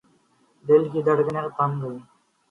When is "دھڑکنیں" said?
1.07-1.47